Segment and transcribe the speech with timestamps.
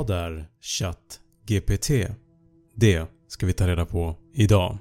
[0.00, 1.90] Vad är ChatGPT?
[2.74, 4.78] Det ska vi ta reda på idag.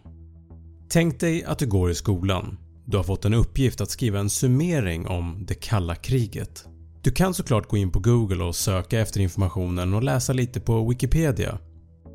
[0.89, 2.57] Tänk dig att du går i skolan.
[2.86, 6.66] Du har fått en uppgift att skriva en summering om det kalla kriget.
[7.02, 10.89] Du kan såklart gå in på google och söka efter informationen och läsa lite på
[10.89, 11.60] wikipedia.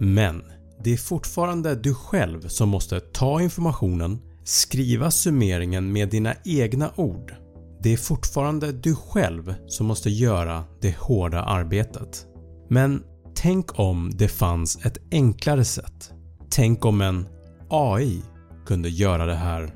[0.01, 0.43] Men
[0.85, 7.35] det är fortfarande du själv som måste ta informationen, skriva summeringen med dina egna ord.
[7.83, 12.27] Det är fortfarande du själv som måste göra det hårda arbetet.
[12.69, 13.03] Men
[13.35, 16.13] tänk om det fanns ett enklare sätt.
[16.51, 17.27] Tänk om en
[17.71, 18.23] AI
[18.67, 19.75] kunde göra det här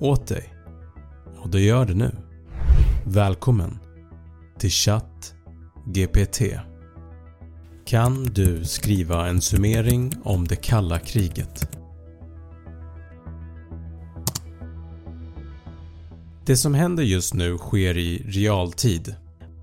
[0.00, 0.54] åt dig.
[1.38, 2.10] Och det gör det nu.
[3.04, 3.78] Välkommen
[4.58, 5.34] till Chatt
[5.86, 6.40] GPT.
[7.86, 11.76] Kan du skriva en summering om det kalla kriget?
[16.46, 19.14] Det som händer just nu sker i realtid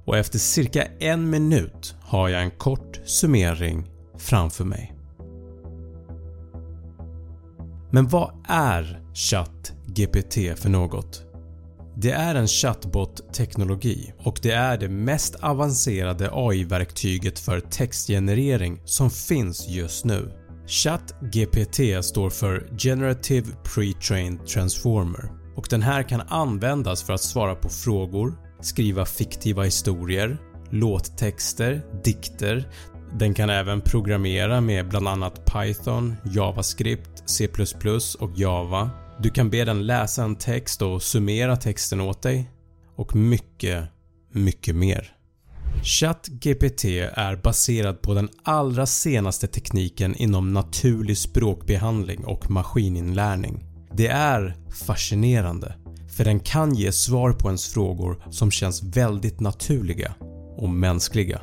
[0.07, 4.93] och efter cirka en minut har jag en kort summering framför mig.
[7.91, 11.23] Men vad är ChatGPT för något?
[11.95, 19.67] Det är en chatbot-teknologi och det är det mest avancerade AI-verktyget för textgenerering som finns
[19.67, 20.31] just nu.
[20.67, 27.69] ChatGPT står för “Generative Pre-trained Transformer” och den här kan användas för att svara på
[27.69, 30.37] frågor, skriva fiktiva historier,
[30.69, 32.67] låttexter, dikter.
[33.13, 37.47] Den kan även programmera med bland annat Python, JavaScript, C++
[38.19, 38.89] och Java.
[39.19, 42.51] Du kan be den läsa en text och summera texten åt dig
[42.95, 43.83] och mycket,
[44.31, 45.13] mycket mer.
[45.83, 53.63] ChatGPT är baserad på den allra senaste tekniken inom naturlig språkbehandling och maskininlärning.
[53.93, 54.55] Det är
[54.85, 55.75] fascinerande
[56.17, 60.13] för den kan ge svar på ens frågor som känns väldigt naturliga
[60.57, 61.41] och mänskliga.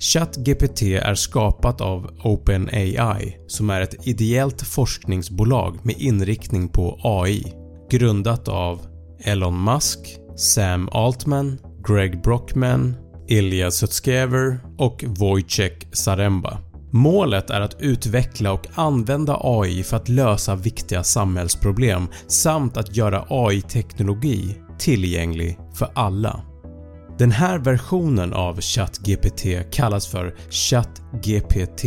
[0.00, 7.54] ChatGPT är skapat av OpenAI som är ett ideellt forskningsbolag med inriktning på AI
[7.90, 8.80] grundat av
[9.24, 11.58] Elon Musk, Sam Altman,
[11.88, 12.94] Greg Brockman,
[13.28, 16.69] Ilya Sutskever och Wojciech Zaremba.
[16.90, 23.26] Målet är att utveckla och använda AI för att lösa viktiga samhällsproblem samt att göra
[23.28, 26.42] AI-teknologi tillgänglig för alla.
[27.18, 31.84] Den här versionen av ChatGPT kallas för ChatGPT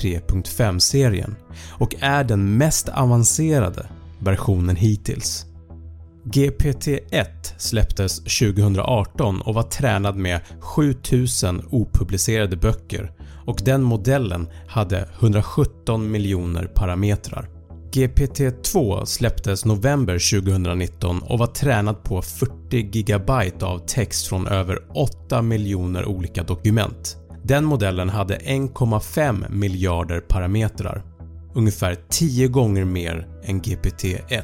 [0.00, 1.36] 3.5-serien
[1.70, 3.86] och är den mest avancerade
[4.18, 5.46] versionen hittills.
[6.24, 13.12] GPT-1 släpptes 2018 och var tränad med 7000 opublicerade böcker
[13.46, 17.48] och den modellen hade 117 miljoner parametrar.
[17.92, 25.42] GPT-2 släpptes november 2019 och var tränad på 40 GB av text från över 8
[25.42, 27.16] miljoner olika dokument.
[27.42, 31.04] Den modellen hade 1,5 miljarder parametrar.
[31.54, 34.42] Ungefär 10 gånger mer än GPT-1.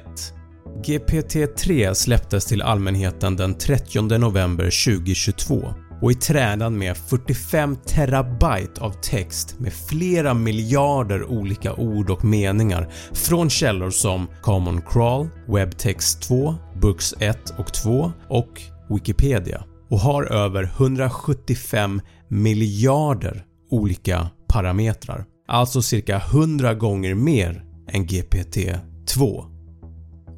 [0.85, 8.91] GPT-3 släpptes till allmänheten den 30 november 2022 och är tränad med 45 terabyte av
[8.91, 16.55] text med flera miljarder olika ord och meningar från källor som Common Crawl, Webtext 2,
[16.81, 25.25] Books 1 och 2 och Wikipedia och har över 175 miljarder olika parametrar.
[25.49, 29.45] Alltså cirka 100 gånger mer än GPT-2.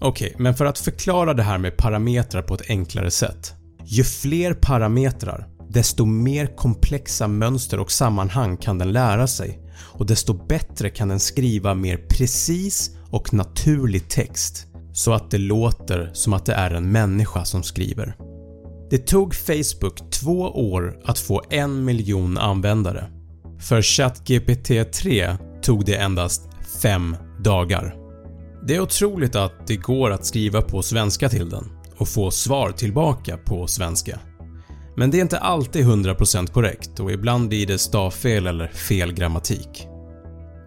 [0.00, 3.54] Okej, okay, men för att förklara det här med parametrar på ett enklare sätt.
[3.84, 10.46] Ju fler parametrar desto mer komplexa mönster och sammanhang kan den lära sig och desto
[10.46, 16.46] bättre kan den skriva mer precis och naturlig text så att det låter som att
[16.46, 18.16] det är en människa som skriver.
[18.90, 23.10] Det tog Facebook två år att få en miljon användare.
[23.60, 26.48] För ChatGPT 3 tog det endast
[26.82, 27.94] 5 dagar.
[28.66, 32.70] Det är otroligt att det går att skriva på svenska till den och få svar
[32.70, 34.18] tillbaka på svenska.
[34.96, 39.88] Men det är inte alltid 100% korrekt och ibland blir det stavfel eller fel grammatik.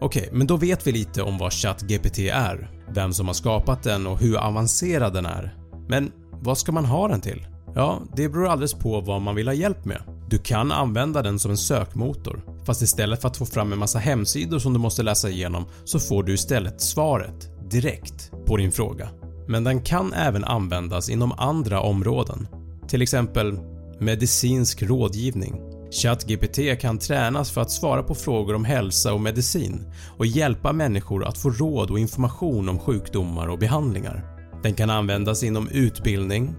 [0.02, 3.84] Okej, okay, men då vet vi lite om vad ChatGPT är, vem som har skapat
[3.84, 5.56] den och hur avancerad den är.
[5.90, 7.48] Men vad ska man ha den till?
[7.76, 10.02] Ja, det beror alldeles på vad man vill ha hjälp med.
[10.30, 14.00] Du kan använda den som en sökmotor, fast istället för att få fram en massa
[14.00, 19.10] hemsidor som du måste läsa igenom så får du istället svaret direkt på din fråga.
[19.48, 22.48] Men den kan även användas inom andra områden.
[22.88, 23.60] Till exempel
[24.00, 25.62] medicinsk rådgivning.
[25.92, 31.26] ChatGPT kan tränas för att svara på frågor om hälsa och medicin och hjälpa människor
[31.26, 34.26] att få råd och information om sjukdomar och behandlingar.
[34.64, 36.56] Den kan användas inom utbildning,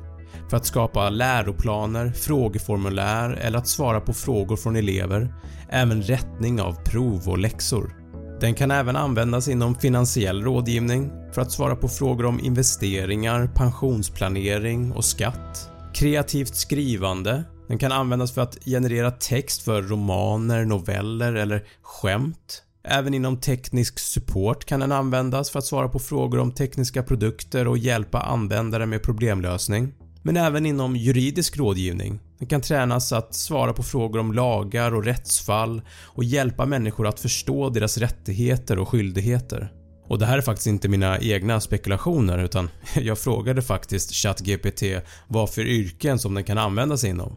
[0.50, 5.34] för att skapa läroplaner, frågeformulär eller att svara på frågor från elever,
[5.68, 7.94] även rättning av prov och läxor.
[8.40, 14.92] Den kan även användas inom finansiell rådgivning för att svara på frågor om investeringar, pensionsplanering
[14.92, 15.70] och skatt.
[15.98, 22.62] Kreativt skrivande den kan användas för att generera text för romaner, noveller eller skämt.
[22.84, 27.68] Även inom teknisk support kan den användas för att svara på frågor om tekniska produkter
[27.68, 29.94] och hjälpa användare med problemlösning.
[30.22, 32.20] Men även inom juridisk rådgivning.
[32.38, 37.20] Den kan tränas att svara på frågor om lagar och rättsfall och hjälpa människor att
[37.20, 39.72] förstå deras rättigheter och skyldigheter.
[40.08, 44.82] Och det här är faktiskt inte mina egna spekulationer utan jag frågade faktiskt ChatGPT
[45.28, 47.36] vad för yrken som den kan användas inom.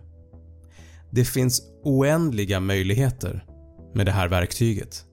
[1.11, 3.45] Det finns oändliga möjligheter
[3.95, 5.05] med det här verktyget.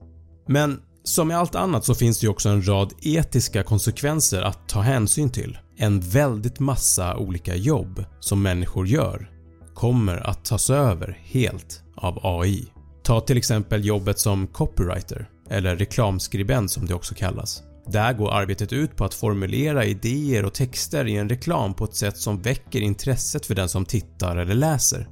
[0.47, 4.69] Men som med allt annat så finns det ju också en rad etiska konsekvenser att
[4.69, 5.57] ta hänsyn till.
[5.77, 9.29] En väldigt massa olika jobb som människor gör
[9.73, 12.65] kommer att tas över helt av AI.
[13.03, 17.63] Ta till exempel jobbet som copywriter eller reklamskribent som det också kallas.
[17.87, 21.95] Där går arbetet ut på att formulera idéer och texter i en reklam på ett
[21.95, 25.07] sätt som väcker intresset för den som tittar eller läser.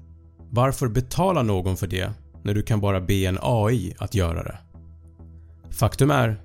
[0.50, 2.12] Varför betala någon för det
[2.44, 4.58] när du kan bara be en AI att göra det?
[5.72, 6.42] Faktum är,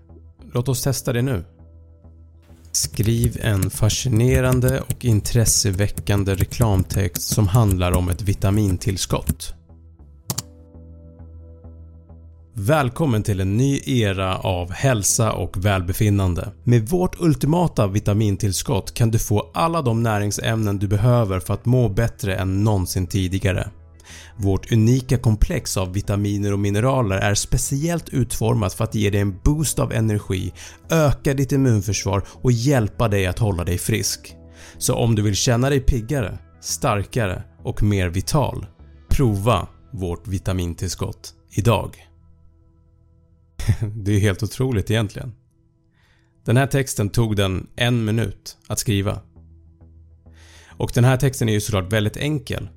[0.52, 1.44] låt oss testa det nu.
[2.72, 9.54] Skriv en fascinerande och intresseväckande reklamtext som handlar om ett vitamintillskott.
[12.54, 16.52] Välkommen till en ny era av hälsa och välbefinnande.
[16.64, 21.88] Med vårt ultimata vitamintillskott kan du få alla de näringsämnen du behöver för att må
[21.88, 23.70] bättre än någonsin tidigare.
[24.36, 29.38] Vårt unika komplex av vitaminer och mineraler är speciellt utformat för att ge dig en
[29.44, 30.52] boost av energi,
[30.90, 34.34] öka ditt immunförsvar och hjälpa dig att hålla dig frisk.
[34.78, 38.66] Så om du vill känna dig piggare, starkare och mer vital,
[39.10, 42.11] prova vårt vitamintillskott idag.
[43.96, 45.32] Det är helt otroligt egentligen.
[46.44, 49.20] Den här texten tog den en minut att skriva.
[50.66, 52.68] Och den här texten är ju såklart väldigt enkel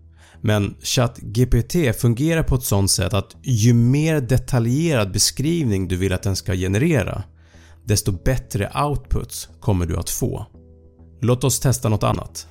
[0.42, 6.24] men ChatGPT fungerar på ett sånt sätt att ju mer detaljerad beskrivning du vill att
[6.24, 7.24] den ska generera
[7.86, 10.46] desto bättre outputs kommer du att få.
[11.22, 12.48] Låt oss testa något annat.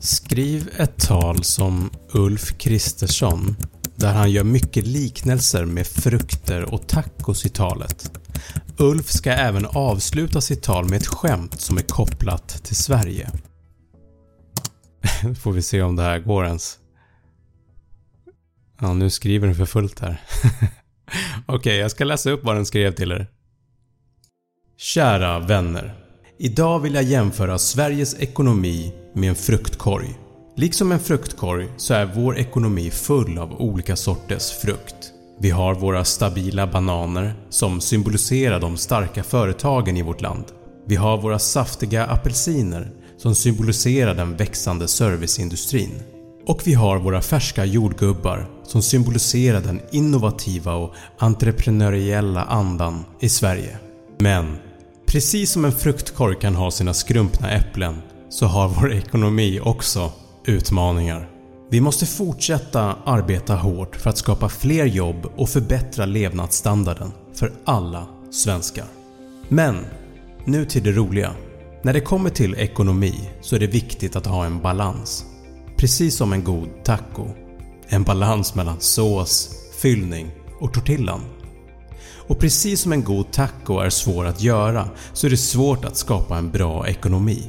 [0.00, 3.56] Skriv ett tal som Ulf Kristersson
[4.00, 8.10] där han gör mycket liknelser med frukter och tacos i talet.
[8.78, 13.30] Ulf ska även avsluta sitt tal med ett skämt som är kopplat till Sverige.
[15.40, 16.78] Får vi se om det här går ens.
[18.80, 20.20] Ja, nu skriver den för fullt här.
[21.46, 23.26] Okej, okay, jag ska läsa upp vad den skrev till er.
[24.78, 25.94] Kära vänner.
[26.38, 30.19] Idag vill jag jämföra Sveriges ekonomi med en fruktkorg.
[30.60, 35.12] Liksom en fruktkorg så är vår ekonomi full av olika sorters frukt.
[35.38, 40.44] Vi har våra stabila bananer som symboliserar de starka företagen i vårt land.
[40.86, 46.02] Vi har våra saftiga apelsiner som symboliserar den växande serviceindustrin.
[46.46, 53.78] Och vi har våra färska jordgubbar som symboliserar den innovativa och entreprenöriella andan i Sverige.
[54.18, 54.56] Men
[55.06, 60.12] precis som en fruktkorg kan ha sina skrumpna äpplen så har vår ekonomi också
[60.44, 61.30] utmaningar.
[61.70, 68.06] Vi måste fortsätta arbeta hårt för att skapa fler jobb och förbättra levnadsstandarden för alla
[68.30, 68.86] svenskar.
[69.48, 69.86] Men
[70.44, 71.34] nu till det roliga.
[71.82, 75.24] När det kommer till ekonomi så är det viktigt att ha en balans.
[75.76, 77.26] Precis som en god taco.
[77.88, 79.50] En balans mellan sås,
[79.82, 80.30] fyllning
[80.60, 81.20] och tortillan.
[82.28, 85.96] Och precis som en god taco är svår att göra så är det svårt att
[85.96, 87.44] skapa en bra ekonomi.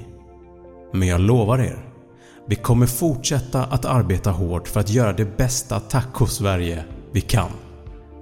[0.94, 1.91] Men jag lovar er,
[2.48, 7.52] vi kommer fortsätta att arbeta hårt för att göra det bästa taco-Sverige vi kan.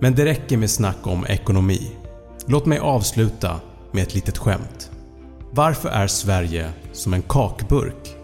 [0.02, 1.92] Men det räcker med snack om ekonomi.
[2.46, 3.60] Låt mig avsluta
[3.92, 4.92] med ett litet skämt.
[5.52, 8.16] Varför är Sverige som en kakburk?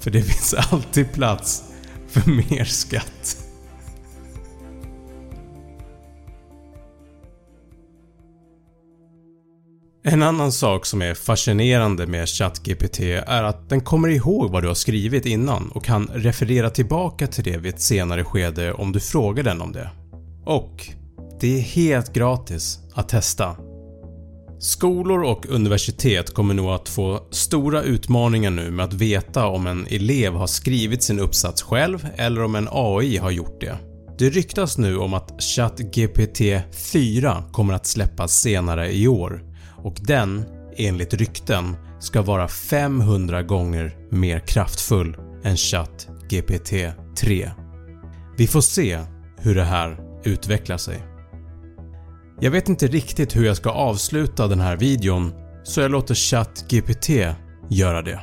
[0.00, 1.64] För det finns alltid plats
[2.08, 3.45] för mer skatt.
[10.08, 14.68] En annan sak som är fascinerande med ChatGPT är att den kommer ihåg vad du
[14.68, 19.00] har skrivit innan och kan referera tillbaka till det vid ett senare skede om du
[19.00, 19.90] frågar den om det.
[20.44, 20.88] Och
[21.40, 23.56] det är helt gratis att testa.
[24.58, 29.86] Skolor och universitet kommer nog att få stora utmaningar nu med att veta om en
[29.86, 33.78] elev har skrivit sin uppsats själv eller om en AI har gjort det.
[34.18, 36.40] Det ryktas nu om att ChatGPT
[36.92, 39.45] 4 kommer att släppas senare i år
[39.86, 40.44] och den,
[40.76, 46.72] enligt rykten, ska vara 500 gånger mer kraftfull än ChatGPT
[47.18, 47.50] 3.
[48.38, 48.98] Vi får se
[49.38, 51.02] hur det här utvecklar sig.
[52.40, 55.32] Jag vet inte riktigt hur jag ska avsluta den här videon
[55.64, 57.08] så jag låter ChatGPT
[57.70, 58.20] göra det.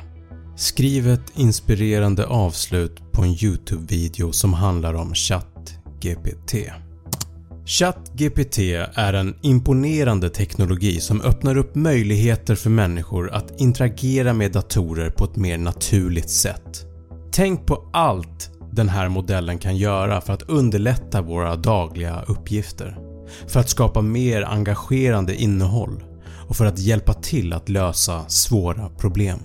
[0.56, 6.54] Skriv ett inspirerande avslut på en YouTube-video som handlar om ChatGPT.
[7.66, 8.58] ChatGPT
[8.94, 15.24] är en imponerande teknologi som öppnar upp möjligheter för människor att interagera med datorer på
[15.24, 16.86] ett mer naturligt sätt.
[17.32, 22.98] Tänk på allt den här modellen kan göra för att underlätta våra dagliga uppgifter,
[23.46, 26.04] för att skapa mer engagerande innehåll
[26.48, 29.38] och för att hjälpa till att lösa svåra problem.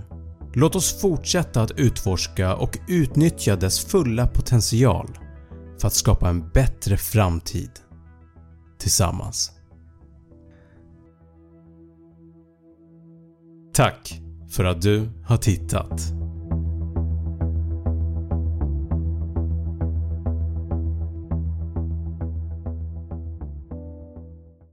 [0.53, 5.09] Låt oss fortsätta att utforska och utnyttja dess fulla potential
[5.81, 7.69] för att skapa en bättre framtid
[8.79, 9.51] tillsammans.
[13.74, 16.18] Tack för att du har tittat.